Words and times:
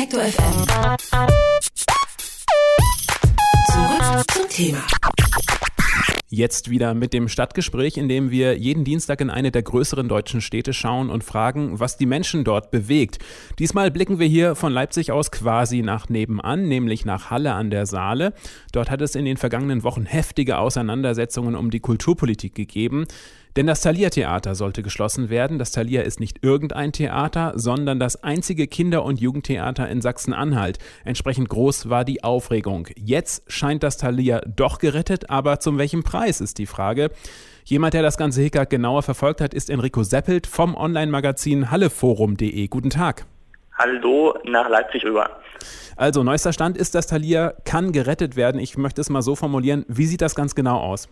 Detektor 0.00 0.22
FM. 0.22 0.66
Zurück 3.70 4.24
zum 4.32 4.48
Thema. 4.48 4.78
Jetzt 6.30 6.70
wieder 6.70 6.94
mit 6.94 7.12
dem 7.12 7.28
Stadtgespräch, 7.28 7.98
in 7.98 8.08
dem 8.08 8.30
wir 8.30 8.56
jeden 8.56 8.84
Dienstag 8.84 9.20
in 9.20 9.28
eine 9.28 9.50
der 9.50 9.62
größeren 9.62 10.08
deutschen 10.08 10.40
Städte 10.40 10.72
schauen 10.72 11.10
und 11.10 11.22
fragen, 11.22 11.80
was 11.80 11.98
die 11.98 12.06
Menschen 12.06 12.44
dort 12.44 12.70
bewegt. 12.70 13.18
Diesmal 13.58 13.90
blicken 13.90 14.18
wir 14.18 14.26
hier 14.26 14.54
von 14.54 14.72
Leipzig 14.72 15.12
aus 15.12 15.30
quasi 15.30 15.82
nach 15.82 16.08
nebenan, 16.08 16.66
nämlich 16.66 17.04
nach 17.04 17.30
Halle 17.30 17.52
an 17.52 17.68
der 17.68 17.84
Saale. 17.84 18.32
Dort 18.72 18.90
hat 18.90 19.02
es 19.02 19.14
in 19.14 19.26
den 19.26 19.36
vergangenen 19.36 19.82
Wochen 19.82 20.06
heftige 20.06 20.56
Auseinandersetzungen 20.56 21.54
um 21.54 21.70
die 21.70 21.80
Kulturpolitik 21.80 22.54
gegeben. 22.54 23.06
Denn 23.56 23.66
das 23.66 23.80
Thalia-Theater 23.80 24.54
sollte 24.54 24.82
geschlossen 24.82 25.28
werden. 25.28 25.58
Das 25.58 25.72
Thalia 25.72 26.02
ist 26.02 26.20
nicht 26.20 26.44
irgendein 26.44 26.92
Theater, 26.92 27.52
sondern 27.56 27.98
das 27.98 28.22
einzige 28.22 28.68
Kinder- 28.68 29.04
und 29.04 29.20
Jugendtheater 29.20 29.88
in 29.88 30.00
Sachsen-Anhalt. 30.00 30.78
Entsprechend 31.04 31.48
groß 31.48 31.90
war 31.90 32.04
die 32.04 32.22
Aufregung. 32.22 32.86
Jetzt 32.96 33.50
scheint 33.50 33.82
das 33.82 33.96
Thalia 33.96 34.40
doch 34.40 34.78
gerettet, 34.78 35.30
aber 35.30 35.58
zum 35.58 35.78
welchem 35.78 36.04
Preis 36.04 36.40
ist 36.40 36.58
die 36.58 36.66
Frage. 36.66 37.10
Jemand, 37.64 37.94
der 37.94 38.02
das 38.02 38.16
ganze 38.16 38.40
Hickhack 38.40 38.70
genauer 38.70 39.02
verfolgt 39.02 39.40
hat, 39.40 39.52
ist 39.52 39.68
Enrico 39.68 40.02
Seppelt 40.02 40.46
vom 40.46 40.76
Online-Magazin 40.76 41.70
halleforum.de. 41.70 42.68
Guten 42.68 42.90
Tag. 42.90 43.26
Hallo 43.74 44.34
nach 44.44 44.68
Leipzig 44.68 45.04
rüber. 45.04 45.28
Also, 45.96 46.22
neuester 46.22 46.52
Stand 46.52 46.76
ist, 46.76 46.94
das 46.94 47.06
Thalia 47.06 47.54
kann 47.64 47.92
gerettet 47.92 48.36
werden. 48.36 48.60
Ich 48.60 48.76
möchte 48.76 49.00
es 49.00 49.10
mal 49.10 49.22
so 49.22 49.36
formulieren. 49.36 49.84
Wie 49.88 50.06
sieht 50.06 50.20
das 50.20 50.34
ganz 50.34 50.54
genau 50.54 50.78
aus? 50.78 51.08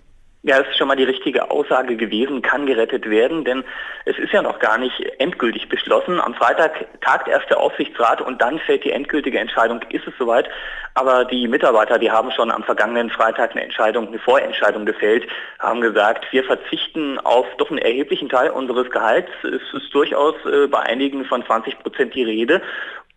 Ja, 0.49 0.61
es 0.61 0.69
ist 0.69 0.79
schon 0.79 0.89
mal 0.89 0.97
die 0.97 1.05
richtige 1.05 1.51
Aussage 1.51 1.95
gewesen, 1.95 2.41
kann 2.41 2.65
gerettet 2.65 3.11
werden, 3.11 3.45
denn 3.45 3.65
es 4.07 4.19
ist 4.19 4.33
ja 4.33 4.41
noch 4.41 4.61
gar 4.61 4.79
nicht 4.79 4.99
endgültig 5.19 5.69
beschlossen. 5.69 6.19
Am 6.19 6.33
Freitag 6.33 6.87
tagt 7.03 7.29
erst 7.29 7.51
der 7.51 7.61
Aufsichtsrat 7.61 8.23
und 8.23 8.41
dann 8.41 8.59
fällt 8.59 8.83
die 8.83 8.93
endgültige 8.93 9.39
Entscheidung, 9.39 9.83
ist 9.91 10.07
es 10.07 10.15
soweit. 10.19 10.49
Aber 10.95 11.27
die 11.27 11.47
Mitarbeiter, 11.49 11.99
die 11.99 12.11
haben 12.11 12.31
schon 12.31 12.51
am 12.51 12.63
vergangenen 12.63 13.11
Freitag 13.11 13.51
eine 13.51 13.63
Entscheidung, 13.63 14.09
eine 14.09 14.19
Vorentscheidung 14.21 14.87
gefällt, 14.87 15.29
haben 15.59 15.83
gesagt, 15.83 16.25
wir 16.31 16.45
verzichten 16.45 17.19
auf 17.19 17.47
doch 17.59 17.69
einen 17.69 17.81
erheblichen 17.81 18.31
Teil 18.31 18.49
unseres 18.49 18.91
Gehalts. 18.91 19.31
Es 19.43 19.83
ist 19.83 19.93
durchaus 19.93 20.35
äh, 20.47 20.67
bei 20.67 20.81
einigen 20.81 21.27
von 21.27 21.45
20 21.45 21.79
Prozent 21.81 22.15
die 22.15 22.25
Rede. 22.25 22.63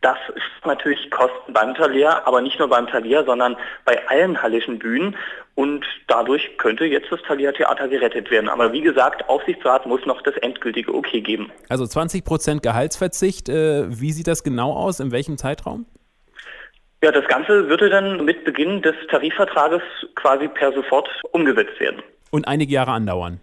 Das 0.02 0.18
ist 0.30 0.66
natürlich 0.66 1.12
Kosten 1.12 1.54
beim 1.54 1.76
Talier, 1.76 2.26
aber 2.26 2.42
nicht 2.42 2.58
nur 2.58 2.68
beim 2.68 2.88
Talier, 2.88 3.24
sondern 3.24 3.56
bei 3.86 4.08
allen 4.10 4.42
hallischen 4.42 4.80
Bühnen. 4.80 5.16
Und 5.54 5.86
dadurch 6.08 6.58
könnte 6.58 6.86
jetzt 6.86 7.12
das 7.12 7.22
Thalia 7.28 7.52
Theater 7.52 7.88
gerettet 7.88 8.32
werden. 8.32 8.50
Aber 8.50 8.74
wie 8.74 8.82
gesagt, 8.82 9.30
Aufsichtsrat 9.30 9.86
muss 9.86 10.04
noch 10.08 10.24
das 10.24 10.36
endgültige 10.38 10.94
Okay 10.94 11.22
geben. 11.22 11.52
Also 11.70 11.86
20 11.86 12.26
Prozent 12.26 12.64
Gehaltsverzicht. 12.64 13.48
Äh, 13.48 13.86
wie 13.90 14.12
sieht 14.12 14.28
das 14.28 14.44
genau 14.44 14.74
aus? 14.74 15.00
In 15.00 15.12
welchem 15.12 15.38
Zeitraum? 15.38 15.86
Ja, 17.04 17.12
das 17.12 17.28
Ganze 17.28 17.70
würde 17.70 17.90
dann 17.90 18.26
mit 18.26 18.44
Beginn 18.44 18.82
des 18.82 18.96
Tarifvertrages 19.10 19.82
quasi 20.16 20.48
per 20.48 20.74
sofort 20.74 21.10
umgesetzt 21.32 21.80
werden. 21.80 22.02
Und 22.32 22.48
einige 22.48 22.74
Jahre 22.74 22.92
andauern 22.92 23.40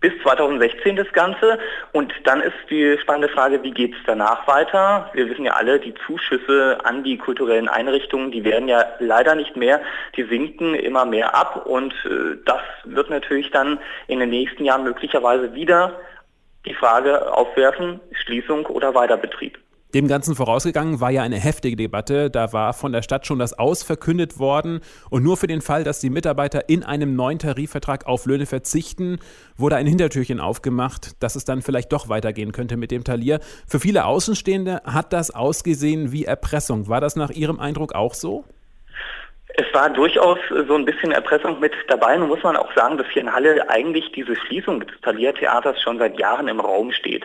bis 0.00 0.12
2016 0.22 0.96
das 0.96 1.10
Ganze. 1.12 1.58
Und 1.92 2.12
dann 2.24 2.40
ist 2.40 2.54
die 2.70 2.96
spannende 3.00 3.28
Frage, 3.28 3.62
wie 3.62 3.72
geht 3.72 3.94
es 3.94 4.00
danach 4.06 4.46
weiter? 4.46 5.10
Wir 5.12 5.28
wissen 5.28 5.44
ja 5.44 5.52
alle, 5.52 5.80
die 5.80 5.94
Zuschüsse 6.06 6.78
an 6.84 7.02
die 7.02 7.18
kulturellen 7.18 7.68
Einrichtungen, 7.68 8.30
die 8.30 8.44
werden 8.44 8.68
ja 8.68 8.84
leider 8.98 9.34
nicht 9.34 9.56
mehr, 9.56 9.80
die 10.16 10.24
sinken 10.24 10.74
immer 10.74 11.04
mehr 11.04 11.34
ab. 11.34 11.66
Und 11.66 11.92
äh, 12.04 12.36
das 12.44 12.62
wird 12.84 13.10
natürlich 13.10 13.50
dann 13.50 13.78
in 14.06 14.20
den 14.20 14.30
nächsten 14.30 14.64
Jahren 14.64 14.84
möglicherweise 14.84 15.54
wieder 15.54 15.92
die 16.66 16.74
Frage 16.74 17.32
aufwerfen, 17.32 18.00
Schließung 18.12 18.66
oder 18.66 18.94
Weiterbetrieb. 18.94 19.58
Dem 19.94 20.06
Ganzen 20.06 20.34
vorausgegangen 20.34 21.00
war 21.00 21.10
ja 21.10 21.22
eine 21.22 21.38
heftige 21.38 21.74
Debatte. 21.74 22.28
Da 22.28 22.52
war 22.52 22.74
von 22.74 22.92
der 22.92 23.00
Stadt 23.00 23.26
schon 23.26 23.38
das 23.38 23.58
Aus 23.58 23.82
verkündet 23.82 24.38
worden. 24.38 24.80
Und 25.08 25.22
nur 25.22 25.38
für 25.38 25.46
den 25.46 25.62
Fall, 25.62 25.82
dass 25.82 25.98
die 25.98 26.10
Mitarbeiter 26.10 26.68
in 26.68 26.82
einem 26.82 27.16
neuen 27.16 27.38
Tarifvertrag 27.38 28.06
auf 28.06 28.26
Löhne 28.26 28.44
verzichten, 28.44 29.18
wurde 29.56 29.76
ein 29.76 29.86
Hintertürchen 29.86 30.40
aufgemacht, 30.40 31.22
dass 31.22 31.36
es 31.36 31.46
dann 31.46 31.62
vielleicht 31.62 31.90
doch 31.90 32.10
weitergehen 32.10 32.52
könnte 32.52 32.76
mit 32.76 32.90
dem 32.90 33.02
Talier. 33.02 33.40
Für 33.66 33.80
viele 33.80 34.04
Außenstehende 34.04 34.82
hat 34.84 35.14
das 35.14 35.34
ausgesehen 35.34 36.12
wie 36.12 36.26
Erpressung. 36.26 36.88
War 36.88 37.00
das 37.00 37.16
nach 37.16 37.30
Ihrem 37.30 37.58
Eindruck 37.58 37.94
auch 37.94 38.12
so? 38.12 38.44
Es 39.54 39.72
war 39.72 39.88
durchaus 39.88 40.38
so 40.68 40.74
ein 40.74 40.84
bisschen 40.84 41.12
Erpressung 41.12 41.60
mit 41.60 41.72
dabei. 41.88 42.14
Nun 42.18 42.28
muss 42.28 42.42
man 42.42 42.56
auch 42.56 42.72
sagen, 42.74 42.98
dass 42.98 43.06
hier 43.08 43.22
in 43.22 43.32
Halle 43.32 43.70
eigentlich 43.70 44.12
diese 44.12 44.36
Schließung 44.36 44.80
des 44.80 45.00
Taliertheaters 45.00 45.80
schon 45.80 45.98
seit 45.98 46.20
Jahren 46.20 46.46
im 46.46 46.60
Raum 46.60 46.92
steht. 46.92 47.24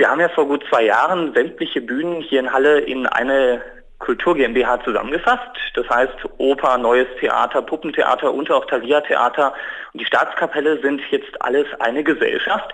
Wir 0.00 0.08
haben 0.08 0.20
ja 0.20 0.30
vor 0.30 0.48
gut 0.48 0.64
zwei 0.70 0.84
Jahren 0.84 1.34
sämtliche 1.34 1.82
Bühnen 1.82 2.22
hier 2.22 2.40
in 2.40 2.50
Halle 2.50 2.80
in 2.80 3.06
eine 3.06 3.60
Kultur 3.98 4.34
GmbH 4.34 4.82
zusammengefasst. 4.82 5.50
Das 5.74 5.86
heißt 5.90 6.14
Oper, 6.38 6.78
Neues 6.78 7.06
Theater, 7.20 7.60
Puppentheater 7.60 8.32
und 8.32 8.50
auch 8.50 8.64
Thalia-Theater 8.64 9.52
und 9.92 10.00
die 10.00 10.06
Staatskapelle 10.06 10.80
sind 10.80 11.02
jetzt 11.10 11.42
alles 11.42 11.66
eine 11.80 12.02
Gesellschaft. 12.02 12.72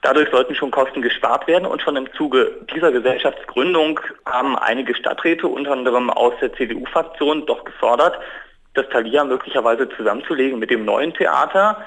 Dadurch 0.00 0.30
sollten 0.30 0.54
schon 0.54 0.70
Kosten 0.70 1.02
gespart 1.02 1.46
werden 1.46 1.66
und 1.66 1.82
schon 1.82 1.96
im 1.96 2.10
Zuge 2.14 2.52
dieser 2.74 2.90
Gesellschaftsgründung 2.90 4.00
haben 4.24 4.56
einige 4.56 4.94
Stadträte, 4.94 5.48
unter 5.48 5.72
anderem 5.72 6.08
aus 6.08 6.32
der 6.40 6.54
CDU-Fraktion, 6.54 7.44
doch 7.44 7.64
gefordert, 7.64 8.18
das 8.72 8.88
Thalia 8.88 9.24
möglicherweise 9.24 9.90
zusammenzulegen 9.90 10.58
mit 10.58 10.70
dem 10.70 10.86
neuen 10.86 11.12
Theater 11.12 11.84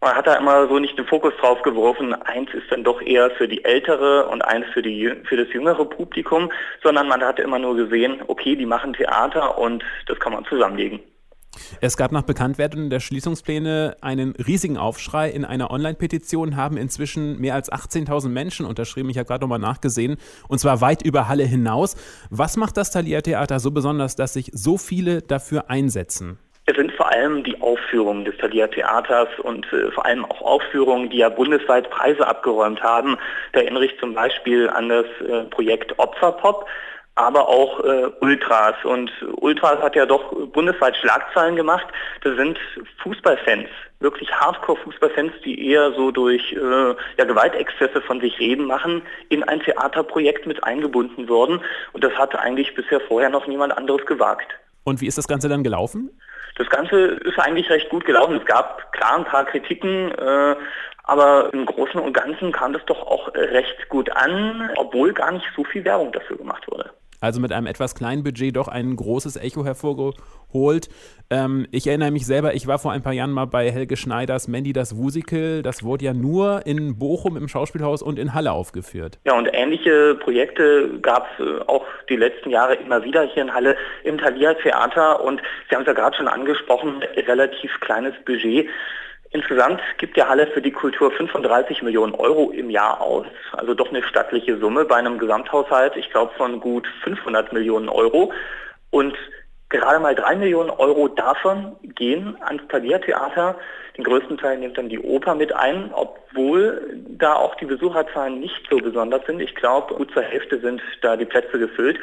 man 0.00 0.14
hat 0.14 0.26
da 0.26 0.34
immer 0.34 0.68
so 0.68 0.78
nicht 0.78 0.98
den 0.98 1.06
Fokus 1.06 1.32
drauf 1.40 1.62
geworfen, 1.62 2.14
eins 2.14 2.52
ist 2.54 2.70
dann 2.70 2.84
doch 2.84 3.00
eher 3.02 3.30
für 3.30 3.48
die 3.48 3.64
ältere 3.64 4.26
und 4.26 4.42
eins 4.42 4.66
für, 4.72 4.82
die, 4.82 5.12
für 5.24 5.36
das 5.36 5.52
jüngere 5.52 5.84
Publikum, 5.84 6.52
sondern 6.82 7.08
man 7.08 7.22
hat 7.22 7.38
immer 7.38 7.58
nur 7.58 7.76
gesehen, 7.76 8.22
okay, 8.26 8.56
die 8.56 8.66
machen 8.66 8.92
Theater 8.92 9.58
und 9.58 9.84
das 10.06 10.18
kann 10.20 10.32
man 10.32 10.44
zusammenlegen. 10.44 11.00
Es 11.80 11.96
gab 11.96 12.12
nach 12.12 12.22
Bekanntwerden 12.22 12.90
der 12.90 13.00
Schließungspläne 13.00 13.96
einen 14.00 14.32
riesigen 14.32 14.76
Aufschrei. 14.76 15.30
In 15.30 15.44
einer 15.44 15.70
Online-Petition 15.70 16.56
haben 16.56 16.76
inzwischen 16.76 17.40
mehr 17.40 17.54
als 17.54 17.72
18.000 17.72 18.28
Menschen 18.28 18.66
unterschrieben. 18.66 19.08
Ich 19.10 19.16
habe 19.18 19.26
gerade 19.26 19.42
nochmal 19.42 19.58
nachgesehen. 19.58 20.16
Und 20.48 20.58
zwar 20.58 20.82
weit 20.82 21.02
über 21.02 21.28
Halle 21.28 21.44
hinaus. 21.44 21.96
Was 22.30 22.58
macht 22.58 22.76
das 22.76 22.90
Thalia 22.90 23.22
Theater 23.22 23.58
so 23.58 23.70
besonders, 23.70 24.16
dass 24.16 24.34
sich 24.34 24.50
so 24.52 24.76
viele 24.76 25.22
dafür 25.22 25.70
einsetzen? 25.70 26.38
Es 26.68 26.74
sind 26.74 26.92
vor 26.92 27.12
allem 27.12 27.44
die 27.44 27.60
Aufführungen 27.60 28.24
des 28.24 28.36
Thalia 28.38 28.66
Theaters 28.66 29.28
und 29.38 29.72
äh, 29.72 29.92
vor 29.92 30.04
allem 30.04 30.24
auch 30.24 30.42
Aufführungen, 30.42 31.08
die 31.10 31.18
ja 31.18 31.28
bundesweit 31.28 31.88
Preise 31.90 32.26
abgeräumt 32.26 32.82
haben. 32.82 33.16
Da 33.52 33.60
erinnere 33.60 33.84
ich 33.84 33.96
zum 34.00 34.14
Beispiel 34.14 34.68
an 34.68 34.88
das 34.88 35.06
äh, 35.20 35.44
Projekt 35.44 35.96
Opferpop, 35.96 36.66
aber 37.14 37.48
auch 37.48 37.84
äh, 37.84 38.10
Ultras. 38.20 38.74
Und 38.82 39.12
Ultras 39.36 39.80
hat 39.80 39.94
ja 39.94 40.06
doch 40.06 40.34
bundesweit 40.48 40.96
Schlagzeilen 40.96 41.54
gemacht. 41.54 41.86
Das 42.22 42.34
sind 42.34 42.58
Fußballfans, 43.00 43.68
wirklich 44.00 44.32
Hardcore-Fußballfans, 44.32 45.34
die 45.44 45.68
eher 45.68 45.92
so 45.92 46.10
durch 46.10 46.52
äh, 46.52 46.56
ja, 47.16 47.24
Gewaltexzesse 47.24 48.00
von 48.02 48.20
sich 48.20 48.40
reden 48.40 48.66
machen, 48.66 49.02
in 49.28 49.44
ein 49.44 49.60
Theaterprojekt 49.60 50.48
mit 50.48 50.64
eingebunden 50.64 51.28
worden. 51.28 51.60
Und 51.92 52.02
das 52.02 52.12
hat 52.14 52.34
eigentlich 52.34 52.74
bisher 52.74 52.98
vorher 53.02 53.30
noch 53.30 53.46
niemand 53.46 53.78
anderes 53.78 54.04
gewagt. 54.04 54.48
Und 54.82 55.00
wie 55.00 55.06
ist 55.06 55.16
das 55.16 55.28
Ganze 55.28 55.48
dann 55.48 55.62
gelaufen? 55.62 56.10
Das 56.54 56.68
Ganze 56.70 56.96
ist 56.96 57.38
eigentlich 57.38 57.68
recht 57.68 57.90
gut 57.90 58.04
gelaufen. 58.04 58.36
Es 58.36 58.46
gab 58.46 58.92
klar 58.92 59.16
ein 59.16 59.24
paar 59.24 59.44
Kritiken, 59.44 60.12
äh, 60.12 60.56
aber 61.04 61.50
im 61.52 61.66
Großen 61.66 62.00
und 62.00 62.12
Ganzen 62.12 62.52
kam 62.52 62.72
das 62.72 62.84
doch 62.86 63.06
auch 63.06 63.32
recht 63.34 63.88
gut 63.88 64.10
an, 64.10 64.70
obwohl 64.76 65.12
gar 65.12 65.32
nicht 65.32 65.46
so 65.54 65.64
viel 65.64 65.84
Werbung 65.84 66.12
dafür 66.12 66.36
gemacht 66.36 66.66
wurde 66.68 66.85
also 67.20 67.40
mit 67.40 67.52
einem 67.52 67.66
etwas 67.66 67.94
kleinen 67.94 68.22
Budget 68.22 68.56
doch 68.56 68.68
ein 68.68 68.96
großes 68.96 69.36
Echo 69.36 69.64
hervorgeholt. 69.64 70.88
Ähm, 71.30 71.66
ich 71.72 71.86
erinnere 71.86 72.10
mich 72.10 72.26
selber, 72.26 72.54
ich 72.54 72.66
war 72.66 72.78
vor 72.78 72.92
ein 72.92 73.02
paar 73.02 73.12
Jahren 73.12 73.32
mal 73.32 73.46
bei 73.46 73.70
Helge 73.70 73.96
Schneiders 73.96 74.48
Mandy 74.48 74.72
das 74.72 74.96
Wusikel. 74.96 75.62
Das 75.62 75.82
wurde 75.82 76.04
ja 76.04 76.14
nur 76.14 76.66
in 76.66 76.98
Bochum 76.98 77.36
im 77.36 77.48
Schauspielhaus 77.48 78.02
und 78.02 78.18
in 78.18 78.34
Halle 78.34 78.52
aufgeführt. 78.52 79.18
Ja, 79.24 79.36
und 79.36 79.48
ähnliche 79.52 80.14
Projekte 80.16 80.98
gab 81.00 81.26
es 81.38 81.46
äh, 81.46 81.60
auch 81.66 81.84
die 82.08 82.16
letzten 82.16 82.50
Jahre 82.50 82.74
immer 82.74 83.02
wieder 83.02 83.22
hier 83.22 83.42
in 83.42 83.52
Halle 83.52 83.76
im 84.04 84.18
Thalia 84.18 84.54
Theater. 84.54 85.22
Und 85.24 85.42
Sie 85.68 85.74
haben 85.74 85.82
es 85.82 85.88
ja 85.88 85.94
gerade 85.94 86.16
schon 86.16 86.28
angesprochen, 86.28 87.02
relativ 87.26 87.70
kleines 87.80 88.14
Budget. 88.24 88.68
Insgesamt 89.36 89.82
gibt 89.98 90.16
der 90.16 90.30
Halle 90.30 90.46
für 90.46 90.62
die 90.62 90.72
Kultur 90.72 91.10
35 91.10 91.82
Millionen 91.82 92.14
Euro 92.14 92.52
im 92.52 92.70
Jahr 92.70 93.02
aus. 93.02 93.26
Also 93.52 93.74
doch 93.74 93.90
eine 93.90 94.02
stattliche 94.02 94.56
Summe 94.56 94.86
bei 94.86 94.96
einem 94.96 95.18
Gesamthaushalt, 95.18 95.94
ich 95.94 96.08
glaube, 96.08 96.32
von 96.38 96.58
gut 96.58 96.88
500 97.04 97.52
Millionen 97.52 97.90
Euro. 97.90 98.32
Und 98.88 99.14
gerade 99.68 99.98
mal 99.98 100.14
drei 100.14 100.36
Millionen 100.36 100.70
Euro 100.70 101.08
davon 101.08 101.76
gehen 101.82 102.38
ans 102.40 102.66
Klaviertheater. 102.68 103.56
Den 103.98 104.04
größten 104.04 104.38
Teil 104.38 104.56
nimmt 104.56 104.78
dann 104.78 104.88
die 104.88 105.00
Oper 105.00 105.34
mit 105.34 105.54
ein, 105.54 105.90
obwohl 105.92 106.98
da 107.18 107.34
auch 107.34 107.56
die 107.56 107.66
Besucherzahlen 107.66 108.40
nicht 108.40 108.66
so 108.70 108.78
besonders 108.78 109.26
sind. 109.26 109.40
Ich 109.40 109.54
glaube, 109.54 109.96
gut 109.96 110.10
zur 110.12 110.22
Hälfte 110.22 110.60
sind 110.60 110.80
da 111.02 111.14
die 111.18 111.26
Plätze 111.26 111.58
gefüllt. 111.58 112.00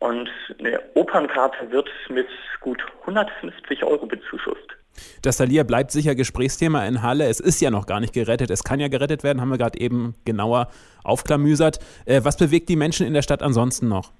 Und 0.00 0.28
eine 0.58 0.80
Opernkarte 0.94 1.70
wird 1.70 1.88
mit 2.08 2.26
gut 2.58 2.84
150 3.02 3.84
Euro 3.84 4.06
bezuschusst. 4.06 4.77
Das 5.22 5.36
Thalia 5.38 5.62
bleibt 5.62 5.90
sicher 5.90 6.14
Gesprächsthema 6.14 6.86
in 6.86 7.02
Halle. 7.02 7.26
Es 7.26 7.40
ist 7.40 7.60
ja 7.60 7.70
noch 7.70 7.86
gar 7.86 8.00
nicht 8.00 8.12
gerettet. 8.12 8.50
Es 8.50 8.64
kann 8.64 8.80
ja 8.80 8.88
gerettet 8.88 9.22
werden, 9.22 9.40
haben 9.40 9.50
wir 9.50 9.58
gerade 9.58 9.80
eben 9.80 10.14
genauer 10.24 10.68
aufklamüsert. 11.04 11.78
Äh, 12.04 12.22
was 12.24 12.36
bewegt 12.36 12.68
die 12.68 12.76
Menschen 12.76 13.06
in 13.06 13.14
der 13.14 13.22
Stadt 13.22 13.42
ansonsten 13.42 13.88
noch? 13.88 14.12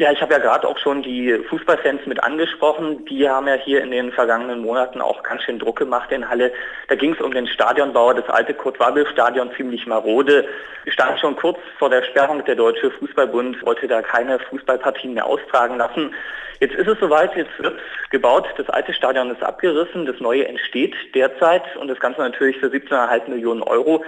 Ja, 0.00 0.10
ich 0.10 0.22
habe 0.22 0.32
ja 0.32 0.38
gerade 0.38 0.66
auch 0.66 0.78
schon 0.78 1.02
die 1.02 1.30
Fußballfans 1.50 2.06
mit 2.06 2.24
angesprochen. 2.24 3.04
Die 3.04 3.28
haben 3.28 3.46
ja 3.46 3.52
hier 3.52 3.82
in 3.82 3.90
den 3.90 4.12
vergangenen 4.12 4.62
Monaten 4.62 5.02
auch 5.02 5.22
ganz 5.22 5.42
schön 5.42 5.58
Druck 5.58 5.76
gemacht 5.76 6.10
in 6.10 6.26
Halle. 6.26 6.54
Da 6.88 6.94
ging 6.94 7.12
es 7.12 7.20
um 7.20 7.34
den 7.34 7.46
Stadionbau, 7.46 8.14
das 8.14 8.26
alte 8.30 8.54
Kurt-Wabbel-Stadion 8.54 9.50
ziemlich 9.58 9.86
marode. 9.86 10.48
Stand 10.86 11.20
schon 11.20 11.36
kurz 11.36 11.58
vor 11.78 11.90
der 11.90 12.02
Sperrung. 12.04 12.42
Der 12.46 12.54
Deutsche 12.54 12.90
Fußballbund 12.92 13.62
wollte 13.62 13.88
da 13.88 14.00
keine 14.00 14.38
Fußballpartien 14.38 15.12
mehr 15.12 15.26
austragen 15.26 15.76
lassen. 15.76 16.14
Jetzt 16.60 16.76
ist 16.76 16.88
es 16.88 16.98
soweit, 16.98 17.36
jetzt 17.36 17.58
wird 17.58 17.78
gebaut, 18.08 18.46
das 18.56 18.70
alte 18.70 18.94
Stadion 18.94 19.30
ist 19.30 19.42
abgerissen, 19.42 20.06
das 20.06 20.18
neue 20.18 20.48
entsteht 20.48 20.94
derzeit 21.14 21.76
und 21.76 21.88
das 21.88 22.00
Ganze 22.00 22.22
natürlich 22.22 22.56
für 22.56 22.68
17,5 22.68 23.28
Millionen 23.28 23.62
Euro 23.62 24.02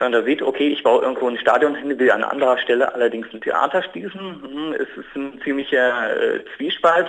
wenn 0.00 0.12
man 0.12 0.20
da 0.22 0.26
sieht, 0.26 0.40
okay, 0.40 0.68
ich 0.68 0.82
baue 0.82 1.02
irgendwo 1.02 1.28
ein 1.28 1.36
Stadion 1.36 1.74
hin, 1.74 1.98
will 1.98 2.10
an 2.10 2.24
anderer 2.24 2.56
Stelle 2.56 2.94
allerdings 2.94 3.26
ein 3.34 3.42
Theater 3.42 3.82
schließen, 3.82 4.42
hm, 4.42 4.72
es 4.72 4.88
ist 4.96 5.14
ein 5.14 5.38
ziemlicher 5.44 6.16
äh, 6.16 6.40
Zwiespalt. 6.56 7.08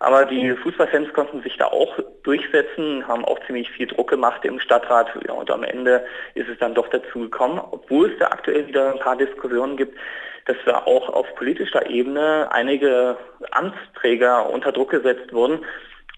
Aber 0.00 0.26
die 0.26 0.50
Fußballfans 0.50 1.10
konnten 1.14 1.40
sich 1.40 1.56
da 1.56 1.68
auch 1.68 1.98
durchsetzen, 2.22 3.08
haben 3.08 3.24
auch 3.24 3.38
ziemlich 3.46 3.70
viel 3.70 3.86
Druck 3.86 4.10
gemacht 4.10 4.44
im 4.44 4.60
Stadtrat. 4.60 5.08
Ja, 5.26 5.32
und 5.32 5.50
am 5.50 5.62
Ende 5.62 6.04
ist 6.34 6.50
es 6.50 6.58
dann 6.58 6.74
doch 6.74 6.88
dazu 6.88 7.20
gekommen, 7.20 7.58
obwohl 7.70 8.12
es 8.12 8.18
da 8.18 8.26
aktuell 8.26 8.66
wieder 8.66 8.92
ein 8.92 8.98
paar 8.98 9.16
Diskussionen 9.16 9.78
gibt, 9.78 9.98
dass 10.44 10.58
da 10.66 10.82
auch 10.84 11.08
auf 11.08 11.34
politischer 11.36 11.88
Ebene 11.88 12.48
einige 12.52 13.16
Amtsträger 13.52 14.50
unter 14.50 14.72
Druck 14.72 14.90
gesetzt 14.90 15.32
wurden, 15.32 15.64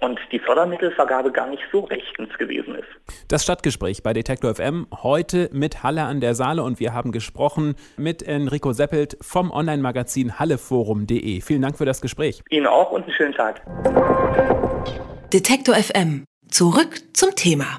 und 0.01 0.19
die 0.33 0.39
Fördermittelvergabe 0.39 1.33
gar 1.33 1.49
nicht 1.49 1.63
so 1.73 1.81
rechtens 1.81 2.37
gewesen 2.39 2.75
ist. 2.75 2.89
Das 3.29 3.43
Stadtgespräch 3.43 4.03
bei 4.03 4.13
Detektor 4.13 4.55
FM 4.55 4.87
heute 5.03 5.51
mit 5.53 5.83
Halle 5.83 6.03
an 6.05 6.21
der 6.21 6.35
Saale 6.35 6.63
und 6.63 6.81
wir 6.81 6.93
haben 6.93 7.13
gesprochen 7.13 7.75
mit 7.97 8.23
Enrico 8.23 8.73
Seppelt 8.73 9.17
vom 9.21 9.51
Online-Magazin 9.51 10.39
halleforum.de. 10.39 11.41
Vielen 11.41 11.63
Dank 11.63 11.79
für 11.79 11.87
das 11.87 12.01
Gespräch. 12.01 12.43
Ihnen 12.51 12.67
auch 12.67 12.91
und 12.93 13.05
einen 13.05 13.13
schönen 13.13 13.35
Tag. 13.35 13.63
Detektor 15.33 15.75
FM. 15.75 16.25
Zurück 16.49 17.01
zum 17.13 17.35
Thema. 17.35 17.79